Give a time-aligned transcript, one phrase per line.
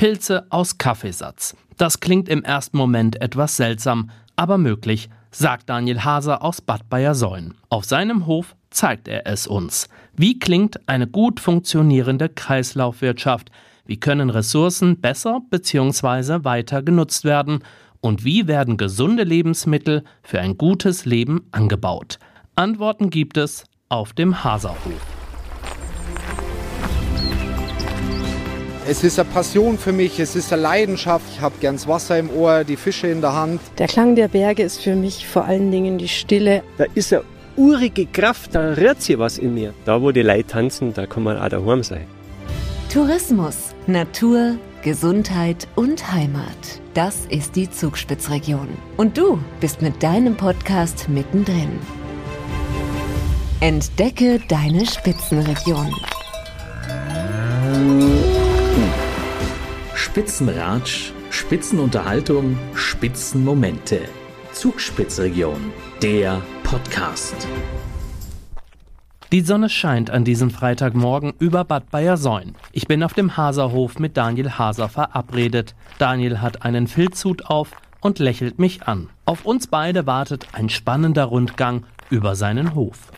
[0.00, 1.54] Pilze aus Kaffeesatz.
[1.76, 7.52] Das klingt im ersten Moment etwas seltsam, aber möglich, sagt Daniel Haser aus Bad Bayersäulen.
[7.68, 9.90] Auf seinem Hof zeigt er es uns.
[10.16, 13.50] Wie klingt eine gut funktionierende Kreislaufwirtschaft?
[13.84, 16.44] Wie können Ressourcen besser bzw.
[16.44, 17.62] weiter genutzt werden?
[18.00, 22.18] Und wie werden gesunde Lebensmittel für ein gutes Leben angebaut?
[22.54, 25.19] Antworten gibt es auf dem Haserhof.
[28.88, 31.24] Es ist eine Passion für mich, es ist eine Leidenschaft.
[31.34, 33.60] Ich habe gern das Wasser im Ohr, die Fische in der Hand.
[33.78, 36.62] Der Klang der Berge ist für mich vor allen Dingen die Stille.
[36.78, 37.22] Da ist eine
[37.56, 39.74] urige Kraft, da rührt sich was in mir.
[39.84, 42.06] Da, wo die Leute tanzen, da kann man auch daheim sein.
[42.92, 46.80] Tourismus, Natur, Gesundheit und Heimat.
[46.94, 48.68] Das ist die Zugspitzregion.
[48.96, 51.78] Und du bist mit deinem Podcast mittendrin.
[53.60, 55.94] Entdecke deine Spitzenregion.
[60.10, 64.00] Spitzenratsch, Spitzenunterhaltung, Spitzenmomente.
[64.52, 65.72] Zugspitzregion,
[66.02, 67.36] der Podcast.
[69.30, 72.56] Die Sonne scheint an diesem Freitagmorgen über Bad Bayersäun.
[72.72, 75.76] Ich bin auf dem Haserhof mit Daniel Haser verabredet.
[75.98, 79.10] Daniel hat einen Filzhut auf und lächelt mich an.
[79.26, 83.12] Auf uns beide wartet ein spannender Rundgang über seinen Hof.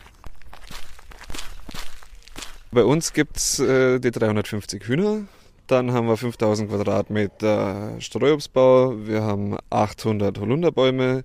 [2.69, 5.21] Bei uns gibt es äh, die 350 Hühner,
[5.67, 11.23] dann haben wir 5000 Quadratmeter Streuobstbau, wir haben 800 Holunderbäume,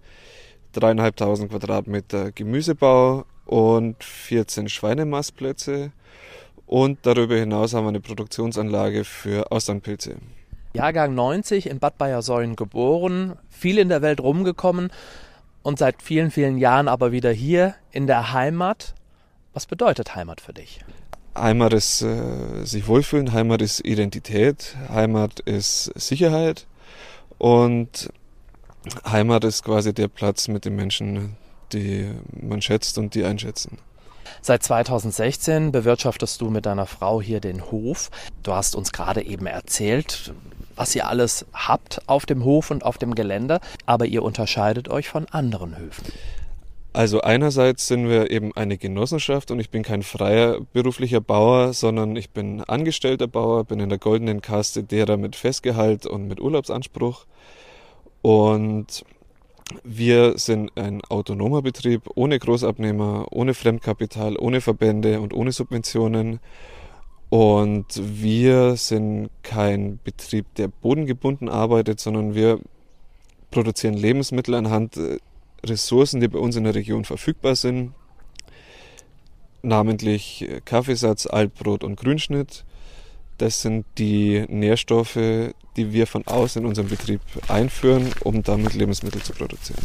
[0.72, 5.92] dreieinhalbtausend Quadratmeter Gemüsebau und 14 Schweinemastplätze.
[6.66, 10.16] Und darüber hinaus haben wir eine Produktionsanlage für Austernpilze.
[10.74, 14.90] Jahrgang 90 in Bad Bayersäulen geboren, viel in der Welt rumgekommen
[15.62, 18.94] und seit vielen, vielen Jahren aber wieder hier in der Heimat.
[19.54, 20.80] Was bedeutet Heimat für dich?
[21.40, 26.66] Heimat ist äh, sich wohlfühlen, Heimat ist Identität, Heimat ist Sicherheit
[27.38, 28.10] und
[29.06, 31.36] Heimat ist quasi der Platz mit den Menschen,
[31.72, 33.78] die man schätzt und die einschätzen.
[34.40, 38.10] Seit 2016 bewirtschaftest du mit deiner Frau hier den Hof.
[38.42, 40.32] Du hast uns gerade eben erzählt,
[40.76, 45.08] was ihr alles habt auf dem Hof und auf dem Gelände, aber ihr unterscheidet euch
[45.08, 46.04] von anderen Höfen.
[46.98, 52.16] Also einerseits sind wir eben eine Genossenschaft und ich bin kein freier beruflicher Bauer, sondern
[52.16, 57.24] ich bin angestellter Bauer, bin in der goldenen Kaste derer mit Festgehalt und mit Urlaubsanspruch.
[58.20, 59.04] Und
[59.84, 66.40] wir sind ein autonomer Betrieb ohne Großabnehmer, ohne Fremdkapital, ohne Verbände und ohne Subventionen.
[67.30, 72.58] Und wir sind kein Betrieb, der bodengebunden arbeitet, sondern wir
[73.52, 75.18] produzieren Lebensmittel anhand äh,
[75.64, 77.92] Ressourcen, die bei uns in der Region verfügbar sind,
[79.62, 82.64] namentlich äh, Kaffeesatz, Altbrot und Grünschnitt.
[83.38, 85.18] Das sind die Nährstoffe,
[85.76, 89.78] die wir von außen in unserem Betrieb einführen, um damit Lebensmittel zu produzieren.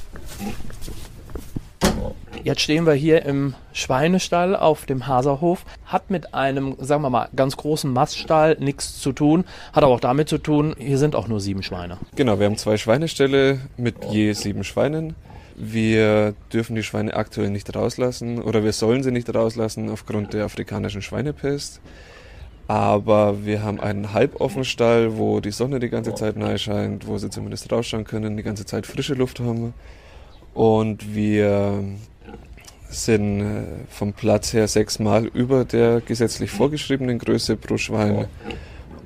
[2.43, 5.63] Jetzt stehen wir hier im Schweinestall auf dem Haserhof.
[5.85, 9.45] Hat mit einem, sagen wir mal, ganz großen Maststall nichts zu tun.
[9.71, 11.99] Hat aber auch damit zu tun, hier sind auch nur sieben Schweine.
[12.15, 15.15] Genau, wir haben zwei Schweineställe mit je sieben Schweinen.
[15.55, 20.45] Wir dürfen die Schweine aktuell nicht rauslassen oder wir sollen sie nicht rauslassen aufgrund der
[20.45, 21.79] afrikanischen Schweinepest.
[22.67, 27.17] Aber wir haben einen halboffenen Stall, wo die Sonne die ganze Zeit nahe scheint, wo
[27.17, 29.73] sie zumindest rausschauen können, die ganze Zeit frische Luft haben.
[30.53, 31.83] Und wir
[32.89, 38.27] sind äh, vom Platz her sechsmal über der gesetzlich vorgeschriebenen Größe pro Schwein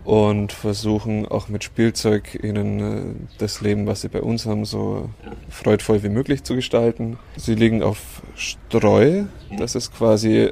[0.07, 3.01] und versuchen auch mit Spielzeug ihnen äh,
[3.39, 5.09] das Leben, was sie bei uns haben, so
[5.49, 7.19] freudvoll wie möglich zu gestalten.
[7.35, 9.23] Sie liegen auf Streu,
[9.57, 10.51] das ist quasi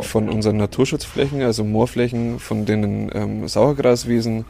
[0.00, 4.44] von unseren Naturschutzflächen, also Moorflächen, von denen ähm, Sauergraswiesen,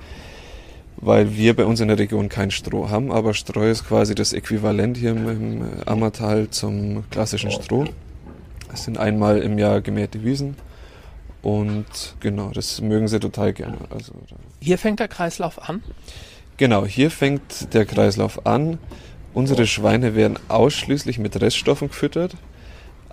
[0.97, 4.33] weil wir bei uns in der Region kein Stroh haben, aber Streu ist quasi das
[4.33, 7.84] Äquivalent hier im, im Ammertal zum klassischen Stroh.
[8.72, 10.57] Es sind einmal im Jahr gemähte Wiesen
[11.43, 13.78] und genau, das mögen sie total gerne.
[13.91, 14.12] Also,
[14.61, 15.83] hier fängt der Kreislauf an?
[16.56, 18.78] Genau, hier fängt der Kreislauf an.
[19.33, 22.37] Unsere Schweine werden ausschließlich mit Reststoffen gefüttert.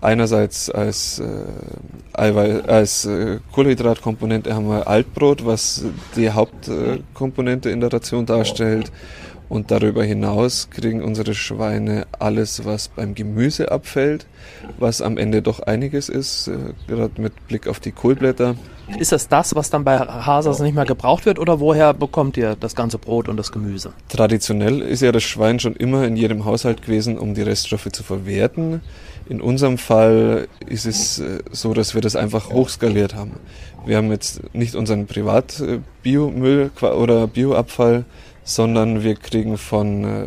[0.02, 2.22] Einerseits als, äh,
[2.68, 5.86] als äh, Kohlehydratkomponente haben wir Altbrot, was
[6.16, 8.92] die Hauptkomponente in der Ration darstellt.
[9.50, 14.26] Und darüber hinaus kriegen unsere Schweine alles, was beim Gemüse abfällt,
[14.78, 16.58] was am Ende doch einiges ist, äh,
[16.88, 18.56] gerade mit Blick auf die Kohlblätter.
[19.00, 22.56] Ist das das, was dann bei Hasers nicht mehr gebraucht wird oder woher bekommt ihr
[22.58, 23.92] das ganze Brot und das Gemüse?
[24.08, 28.04] Traditionell ist ja das Schwein schon immer in jedem Haushalt gewesen, um die Reststoffe zu
[28.04, 28.82] verwerten.
[29.30, 33.34] In unserem Fall ist es äh, so, dass wir das einfach hochskaliert haben.
[33.86, 38.06] Wir haben jetzt nicht unseren Privat-Biomüll oder Bioabfall,
[38.48, 40.26] sondern wir kriegen von äh,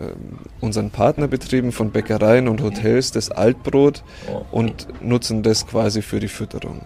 [0.61, 4.03] unseren Partnerbetrieben, von Bäckereien und Hotels das Altbrot
[4.51, 6.83] und nutzen das quasi für die Fütterung.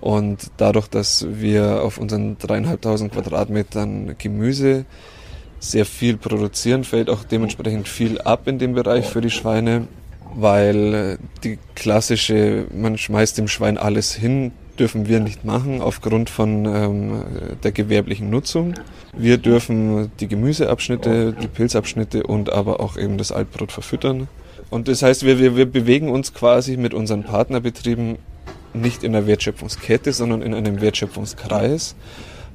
[0.00, 4.84] Und dadurch, dass wir auf unseren dreieinhalbtausend Quadratmetern Gemüse
[5.58, 9.88] sehr viel produzieren, fällt auch dementsprechend viel ab in dem Bereich für die Schweine,
[10.36, 16.30] weil äh, die klassische, man schmeißt dem Schwein alles hin, dürfen wir nicht machen aufgrund
[16.30, 17.22] von ähm,
[17.62, 18.74] der gewerblichen Nutzung.
[19.16, 24.28] Wir dürfen die Gemüseabschnitte, die Pilzabschnitte und aber auch eben das Altbrot verfüttern.
[24.70, 28.18] Und das heißt, wir, wir, wir bewegen uns quasi mit unseren Partnerbetrieben
[28.74, 31.94] nicht in der Wertschöpfungskette, sondern in einem Wertschöpfungskreis.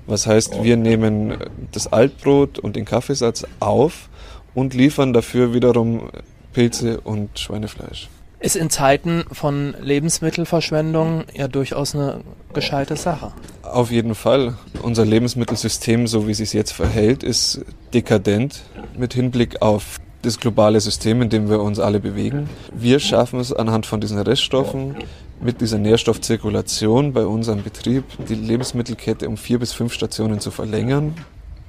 [0.07, 1.37] Was heißt, wir nehmen
[1.71, 4.09] das Altbrot und den Kaffeesatz auf
[4.53, 6.09] und liefern dafür wiederum
[6.53, 8.09] Pilze und Schweinefleisch.
[8.41, 12.21] Ist in Zeiten von Lebensmittelverschwendung ja durchaus eine
[12.53, 13.31] gescheite Sache.
[13.61, 14.55] Auf jeden Fall.
[14.81, 18.63] Unser Lebensmittelsystem, so wie es sich jetzt verhält, ist dekadent
[18.97, 22.49] mit Hinblick auf das globale System, in dem wir uns alle bewegen.
[22.73, 24.95] Wir schaffen es anhand von diesen Reststoffen
[25.39, 31.15] mit dieser Nährstoffzirkulation bei unserem Betrieb die Lebensmittelkette um vier bis fünf Stationen zu verlängern.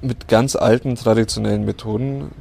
[0.01, 2.31] Mit ganz alten traditionellen Methoden.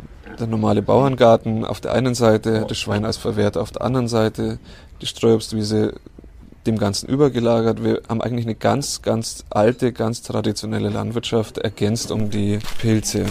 [0.42, 4.58] Der normale Bauerngarten auf der einen Seite, das Schwein als Verwerter auf der anderen Seite,
[5.00, 5.94] die Streuobstwiese
[6.66, 7.84] dem Ganzen übergelagert.
[7.84, 13.26] Wir haben eigentlich eine ganz, ganz alte, ganz traditionelle Landwirtschaft ergänzt um die Pilze.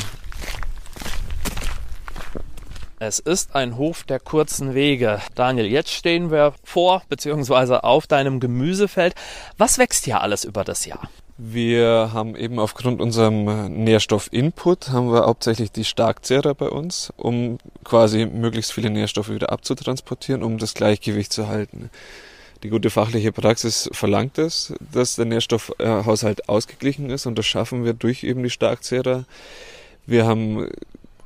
[2.99, 5.19] Es ist ein Hof der kurzen Wege.
[5.35, 7.79] Daniel, jetzt stehen wir vor bzw.
[7.81, 9.15] auf deinem Gemüsefeld.
[9.57, 11.09] Was wächst hier alles über das Jahr?
[11.43, 13.45] Wir haben eben aufgrund unserem
[13.83, 20.43] Nährstoffinput haben wir hauptsächlich die Starkzehrer bei uns, um quasi möglichst viele Nährstoffe wieder abzutransportieren,
[20.43, 21.89] um das Gleichgewicht zu halten.
[22.61, 27.93] Die gute fachliche Praxis verlangt es, dass der Nährstoffhaushalt ausgeglichen ist und das schaffen wir
[27.93, 29.25] durch eben die Starkzehrer.
[30.05, 30.69] Wir haben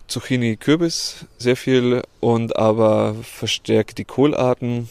[0.08, 4.90] Zucchini, Kürbis sehr viel und aber verstärkt die Kohlarten,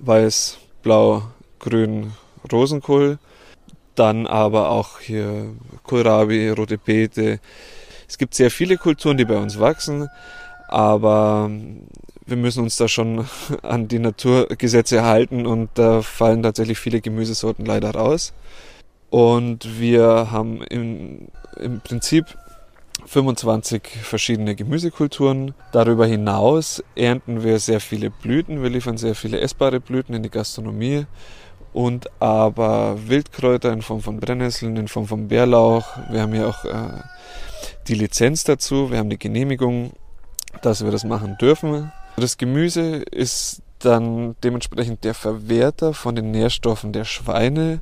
[0.00, 1.22] weiß, blau,
[1.60, 2.14] grün,
[2.50, 3.20] Rosenkohl.
[3.96, 7.40] Dann aber auch hier Kohlrabi, rote Beete.
[8.06, 10.08] Es gibt sehr viele Kulturen, die bei uns wachsen,
[10.68, 11.50] aber
[12.26, 13.26] wir müssen uns da schon
[13.62, 18.32] an die Naturgesetze halten und da fallen tatsächlich viele Gemüsesorten leider raus.
[19.08, 21.28] Und wir haben im,
[21.58, 22.26] im Prinzip
[23.06, 25.54] 25 verschiedene Gemüsekulturen.
[25.72, 28.62] Darüber hinaus ernten wir sehr viele Blüten.
[28.62, 31.06] Wir liefern sehr viele essbare Blüten in die Gastronomie
[31.76, 35.84] und aber Wildkräuter in Form von Brennnesseln, in Form von Bärlauch.
[36.08, 37.02] Wir haben ja auch äh,
[37.86, 39.92] die Lizenz dazu, wir haben die Genehmigung,
[40.62, 41.92] dass wir das machen dürfen.
[42.16, 47.80] Das Gemüse ist dann dementsprechend der Verwerter von den Nährstoffen der Schweine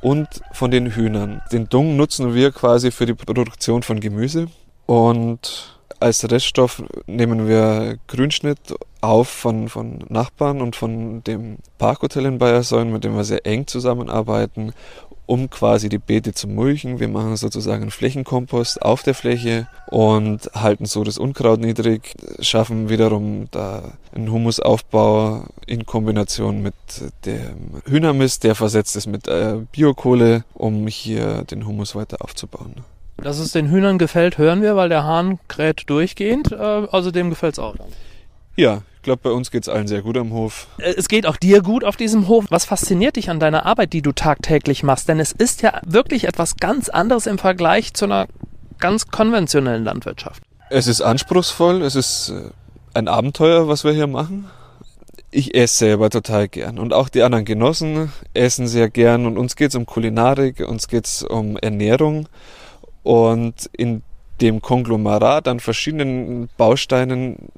[0.00, 1.42] und von den Hühnern.
[1.50, 4.46] Den Dung nutzen wir quasi für die Produktion von Gemüse.
[4.86, 12.38] Und als Reststoff nehmen wir Grünschnitt auf von, von Nachbarn und von dem Parkhotel in
[12.38, 14.72] Bayersäulen, mit dem wir sehr eng zusammenarbeiten,
[15.26, 17.00] um quasi die Beete zu mulchen.
[17.00, 22.88] Wir machen sozusagen einen Flächenkompost auf der Fläche und halten so das Unkraut niedrig, schaffen
[22.88, 26.74] wiederum da einen Humusaufbau in Kombination mit
[27.24, 32.84] dem Hühnermist, der versetzt ist mit äh, Biokohle, um hier den Humus weiter aufzubauen.
[33.22, 36.50] Dass es den Hühnern gefällt, hören wir, weil der Hahn kräht durchgehend.
[36.52, 37.76] Äh, also dem gefällt es auch.
[38.56, 40.66] Ja, ich glaube, bei uns geht es allen sehr gut am Hof.
[40.78, 42.46] Äh, es geht auch dir gut auf diesem Hof.
[42.50, 45.08] Was fasziniert dich an deiner Arbeit, die du tagtäglich machst?
[45.08, 48.26] Denn es ist ja wirklich etwas ganz anderes im Vergleich zu einer
[48.78, 50.42] ganz konventionellen Landwirtschaft.
[50.70, 52.50] Es ist anspruchsvoll, es ist äh,
[52.94, 54.50] ein Abenteuer, was wir hier machen.
[55.30, 59.56] Ich esse selber total gern und auch die anderen Genossen essen sehr gern und uns
[59.56, 62.28] geht es um Kulinarik, uns geht es um Ernährung
[63.02, 64.02] und in
[64.40, 67.48] dem Konglomerat an verschiedenen Bausteinen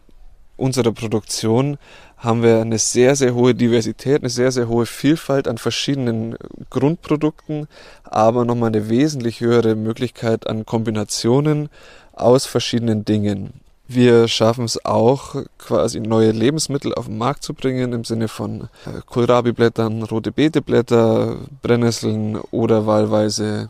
[0.56, 1.78] unserer Produktion
[2.16, 6.36] haben wir eine sehr, sehr hohe Diversität, eine sehr, sehr hohe Vielfalt an verschiedenen
[6.70, 7.68] Grundprodukten,
[8.04, 11.68] aber nochmal eine wesentlich höhere Möglichkeit an Kombinationen
[12.12, 13.60] aus verschiedenen Dingen.
[13.86, 18.62] Wir schaffen es auch, quasi neue Lebensmittel auf den Markt zu bringen, im Sinne von
[18.86, 23.68] äh, Kohlrabi-Blättern, rote Beeteblätter, Brennnesseln oder wahlweise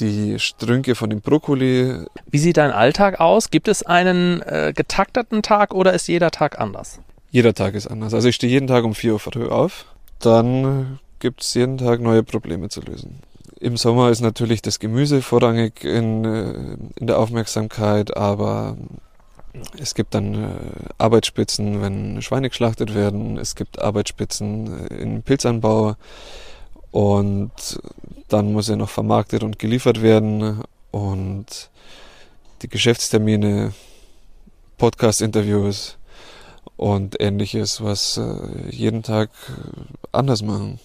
[0.00, 2.04] die Strünke von dem Brokkoli.
[2.30, 3.50] Wie sieht dein Alltag aus?
[3.50, 7.00] Gibt es einen äh, getakteten Tag oder ist jeder Tag anders?
[7.30, 8.14] Jeder Tag ist anders.
[8.14, 9.86] Also ich stehe jeden Tag um 4 Uhr früh auf.
[10.18, 13.20] Dann gibt es jeden Tag neue Probleme zu lösen.
[13.60, 18.76] Im Sommer ist natürlich das Gemüse vorrangig in, äh, in der Aufmerksamkeit, aber
[19.78, 20.48] es gibt dann äh,
[20.98, 23.36] Arbeitsspitzen, wenn Schweine geschlachtet werden.
[23.36, 25.96] Es gibt Arbeitsspitzen äh, im Pilzanbau.
[26.90, 27.80] Und
[28.28, 31.70] dann muss er noch vermarktet und geliefert werden und
[32.62, 33.72] die Geschäftstermine,
[34.78, 35.96] Podcast-Interviews
[36.76, 39.30] und ähnliches, was äh, jeden Tag
[40.12, 40.80] anders machen.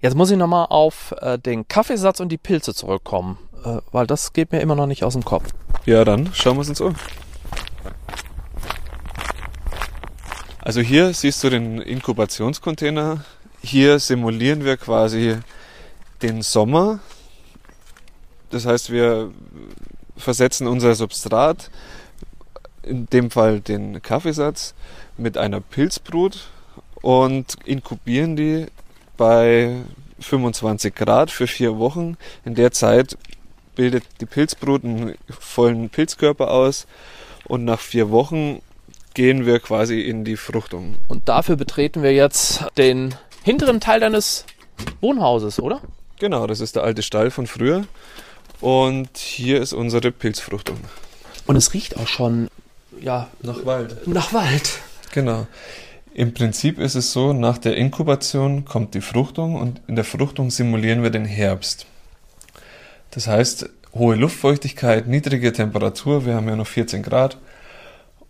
[0.00, 4.32] Jetzt muss ich nochmal auf äh, den Kaffeesatz und die Pilze zurückkommen, äh, weil das
[4.32, 5.44] geht mir immer noch nicht aus dem Kopf.
[5.84, 6.94] Ja, dann schauen wir es uns um.
[10.60, 13.24] Also hier siehst du den Inkubationscontainer.
[13.62, 15.36] Hier simulieren wir quasi
[16.22, 17.00] den Sommer.
[18.50, 19.30] Das heißt, wir
[20.16, 21.70] versetzen unser Substrat,
[22.82, 24.74] in dem Fall den Kaffeesatz,
[25.16, 26.48] mit einer Pilzbrut
[27.02, 28.66] und inkubieren die
[29.16, 29.76] bei
[30.20, 32.16] 25 Grad für vier Wochen.
[32.44, 33.16] In der Zeit
[33.74, 36.86] bildet die Pilzbrut einen vollen Pilzkörper aus
[37.44, 38.60] und nach vier Wochen
[39.14, 40.96] gehen wir quasi in die Fruchtung.
[41.08, 44.44] Und dafür betreten wir jetzt den hinteren Teil deines
[45.00, 45.80] Wohnhauses, oder?
[46.18, 47.84] Genau, das ist der alte Stall von früher.
[48.60, 50.78] Und hier ist unsere Pilzfruchtung.
[51.46, 52.48] Und es riecht auch schon,
[53.00, 54.06] ja, nach Wald.
[54.06, 54.80] Nach Wald.
[55.12, 55.46] Genau.
[56.12, 60.50] Im Prinzip ist es so, nach der Inkubation kommt die Fruchtung und in der Fruchtung
[60.50, 61.86] simulieren wir den Herbst.
[63.12, 67.38] Das heißt, hohe Luftfeuchtigkeit, niedrige Temperatur, wir haben ja noch 14 Grad.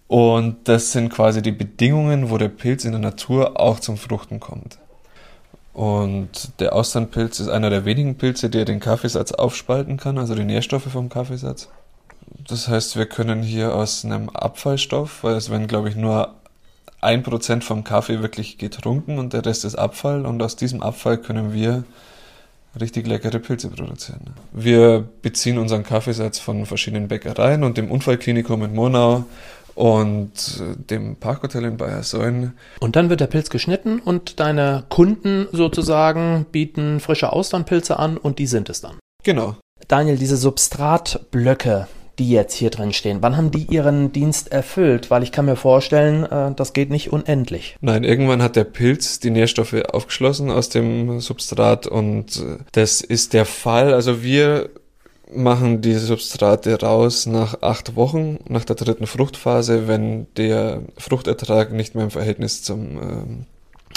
[0.07, 4.41] Und das sind quasi die Bedingungen, wo der Pilz in der Natur auch zum Fruchten
[4.41, 4.79] kommt.
[5.73, 10.45] Und der Austernpilz ist einer der wenigen Pilze, der den Kaffeesatz aufspalten kann, also die
[10.45, 11.69] Nährstoffe vom Kaffeesatz.
[12.49, 16.35] Das heißt, wir können hier aus einem Abfallstoff, weil es werden, glaube ich, nur
[17.01, 20.27] ein Prozent vom Kaffee wirklich getrunken und der Rest ist Abfall.
[20.27, 21.85] Und aus diesem Abfall können wir
[22.79, 24.35] richtig leckere Pilze produzieren.
[24.53, 29.25] Wir beziehen unseren Kaffeesatz von verschiedenen Bäckereien und dem Unfallklinikum in Murnau
[29.81, 32.53] und dem Parkhotel in Bayersäulen.
[32.81, 38.39] Und dann wird der Pilz geschnitten und deine Kunden sozusagen bieten frische Austernpilze an und
[38.39, 38.99] die sind es dann.
[39.25, 39.57] Genau.
[39.89, 45.11] Daniel, diese Substratblöcke, die jetzt hier drin stehen, wann haben die ihren Dienst erfüllt?
[45.11, 47.77] Weil ich kann mir vorstellen, äh, das geht nicht unendlich.
[47.81, 53.33] Nein, irgendwann hat der Pilz die Nährstoffe aufgeschlossen aus dem Substrat und äh, das ist
[53.33, 53.95] der Fall.
[53.95, 54.69] Also wir
[55.33, 61.95] machen die Substrate raus nach acht Wochen, nach der dritten Fruchtphase, wenn der Fruchtertrag nicht
[61.95, 63.47] mehr im Verhältnis zum ähm,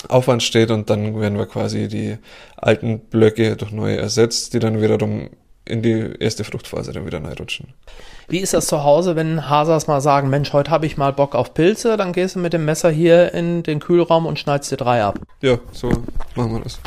[0.09, 2.17] Aufwand steht und dann werden wir quasi die
[2.57, 5.29] alten Blöcke durch neue ersetzt, die dann wiederum
[5.65, 7.73] in die erste Fruchtphase dann wieder reinrutschen.
[8.27, 11.35] Wie ist das zu Hause, wenn Hasers mal sagen, Mensch, heute habe ich mal Bock
[11.35, 14.77] auf Pilze, dann gehst du mit dem Messer hier in den Kühlraum und schneidest dir
[14.77, 15.19] drei ab?
[15.41, 15.89] Ja, so
[16.35, 16.79] machen wir das.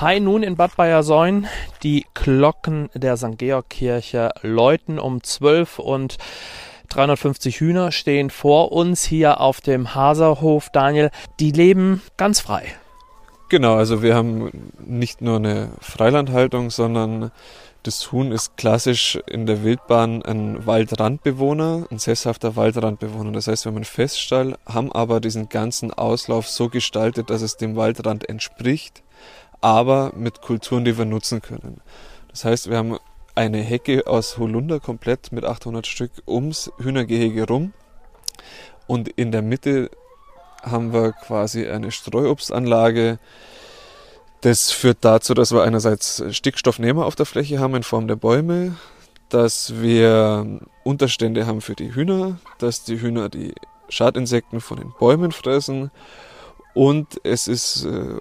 [0.00, 1.46] Hi, nun in Bad Bayersäun.
[1.82, 3.36] Die Glocken der St.
[3.36, 6.16] Georg Kirche läuten um 12 und
[6.88, 10.70] 350 Hühner stehen vor uns hier auf dem Haserhof.
[10.70, 12.64] Daniel, die leben ganz frei.
[13.50, 17.30] Genau, also wir haben nicht nur eine Freilandhaltung, sondern
[17.82, 23.32] das Huhn ist klassisch in der Wildbahn ein Waldrandbewohner, ein sesshafter Waldrandbewohner.
[23.32, 27.58] Das heißt, wir haben einen Feststall, haben aber diesen ganzen Auslauf so gestaltet, dass es
[27.58, 29.02] dem Waldrand entspricht
[29.60, 31.80] aber mit Kulturen, die wir nutzen können.
[32.28, 32.98] Das heißt, wir haben
[33.34, 37.72] eine Hecke aus Holunder komplett mit 800 Stück ums Hühnergehege rum
[38.86, 39.90] und in der Mitte
[40.62, 43.18] haben wir quasi eine Streuobstanlage.
[44.42, 48.76] Das führt dazu, dass wir einerseits Stickstoffnehmer auf der Fläche haben in Form der Bäume,
[49.28, 53.54] dass wir Unterstände haben für die Hühner, dass die Hühner die
[53.88, 55.90] Schadinsekten von den Bäumen fressen
[56.74, 58.16] und es ist äh,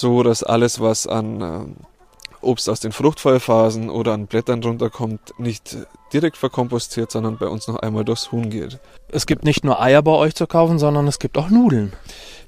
[0.00, 5.76] so, dass alles, was an äh, Obst aus den Fruchtfallphasen oder an Blättern runterkommt, nicht
[6.12, 8.78] direkt verkompostiert, sondern bei uns noch einmal durchs Huhn geht.
[9.08, 11.92] Es gibt nicht nur Eier bei euch zu kaufen, sondern es gibt auch Nudeln.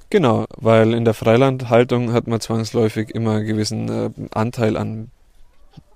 [0.09, 5.11] Genau, weil in der Freilandhaltung hat man zwangsläufig immer einen gewissen äh, Anteil an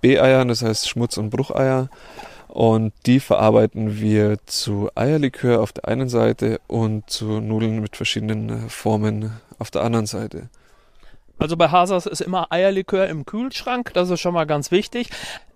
[0.01, 1.89] B-Eiern, das heißt Schmutz- und Brucheier.
[2.49, 8.49] Und die verarbeiten wir zu Eierlikör auf der einen Seite und zu Nudeln mit verschiedenen
[8.49, 10.49] äh, Formen auf der anderen Seite.
[11.41, 15.09] Also bei Hasers ist immer Eierlikör im Kühlschrank, das ist schon mal ganz wichtig.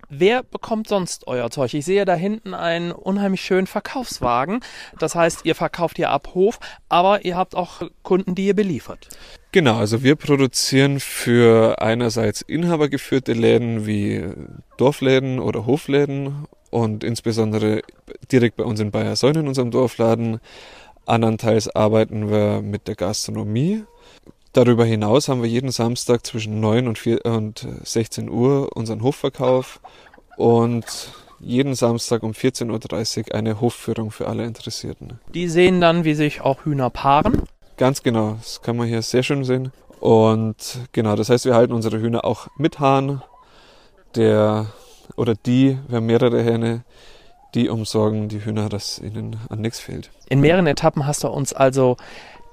[0.08, 1.74] Wer bekommt sonst euer Zeug?
[1.74, 4.62] Ich sehe da hinten einen unheimlich schönen Verkaufswagen.
[4.98, 9.08] Das heißt, ihr verkauft hier ab Hof, aber ihr habt auch Kunden, die ihr beliefert.
[9.52, 14.24] Genau, also wir produzieren für einerseits inhabergeführte Läden wie
[14.78, 17.82] Dorfläden oder Hofläden und insbesondere
[18.32, 20.40] direkt bei uns in Bayersäun in unserem Dorfladen.
[21.04, 23.84] Andernteils arbeiten wir mit der Gastronomie
[24.56, 29.80] Darüber hinaus haben wir jeden Samstag zwischen 9 und, 4 und 16 Uhr unseren Hofverkauf
[30.38, 35.20] und jeden Samstag um 14.30 Uhr eine Hofführung für alle Interessierten.
[35.34, 37.42] Die sehen dann, wie sich auch Hühner paaren.
[37.76, 39.72] Ganz genau, das kann man hier sehr schön sehen.
[40.00, 43.20] Und genau, das heißt, wir halten unsere Hühner auch mit Hahn.
[44.14, 44.68] Der
[45.16, 46.82] oder die, wir haben mehrere Hähne,
[47.54, 50.10] die umsorgen die Hühner, dass ihnen an nichts fehlt.
[50.30, 51.98] In mehreren Etappen hast du uns also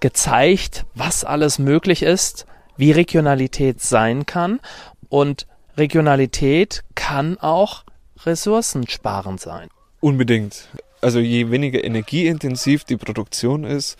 [0.03, 2.45] gezeigt, was alles möglich ist,
[2.75, 4.59] wie Regionalität sein kann.
[5.07, 7.85] Und Regionalität kann auch
[8.25, 9.69] ressourcensparend sein.
[10.01, 10.67] Unbedingt.
[10.99, 13.97] Also je weniger energieintensiv die Produktion ist,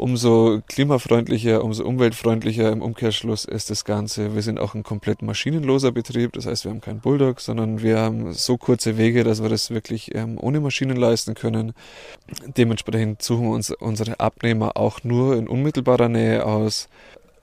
[0.00, 4.34] umso klimafreundlicher, umso umweltfreundlicher im Umkehrschluss ist das Ganze.
[4.34, 7.98] Wir sind auch ein komplett maschinenloser Betrieb, das heißt, wir haben keinen Bulldog, sondern wir
[7.98, 11.74] haben so kurze Wege, dass wir das wirklich ähm, ohne Maschinen leisten können.
[12.56, 16.88] Dementsprechend suchen uns unsere Abnehmer auch nur in unmittelbarer Nähe aus.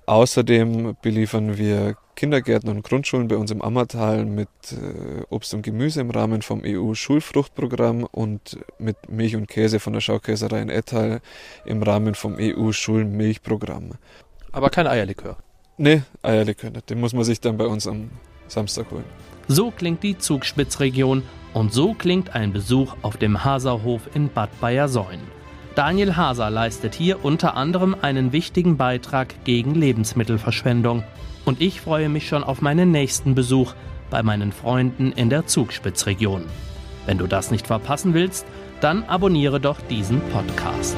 [0.08, 6.00] Außerdem beliefern wir Kindergärten und Grundschulen bei uns im Ammertal mit äh, Obst und Gemüse
[6.00, 11.20] im Rahmen vom EU-Schulfruchtprogramm und mit Milch und Käse von der Schaukäserei in Ettal
[11.66, 13.96] im Rahmen vom EU-Schulmilchprogramm.
[14.54, 15.38] Aber kein Eierlikör.
[15.78, 16.90] Nee, Eierlikör nicht.
[16.90, 18.10] Den muss man sich dann bei uns am
[18.48, 19.04] Samstag holen.
[19.50, 21.22] So klingt die Zugspitzregion
[21.54, 25.37] und so klingt ein Besuch auf dem Haserhof in Bad Bayersäun.
[25.78, 31.04] Daniel Haser leistet hier unter anderem einen wichtigen Beitrag gegen Lebensmittelverschwendung.
[31.46, 33.76] Und ich freue mich schon auf meinen nächsten Besuch
[34.10, 36.46] bei meinen Freunden in der Zugspitzregion.
[37.06, 38.48] Wenn du das nicht verpassen willst,
[38.82, 40.98] dann abonniere doch diesen Podcast.